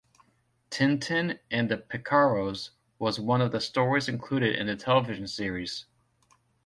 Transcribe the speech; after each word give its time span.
"Tintin 0.71 1.37
and 1.51 1.69
the 1.69 1.77
Picaros" 1.77 2.71
was 2.97 3.19
one 3.19 3.39
of 3.39 3.51
the 3.51 3.61
stories 3.61 4.09
included 4.09 4.55
in 4.55 4.65
the 4.65 4.75
television 4.75 5.27
series. 5.27 5.85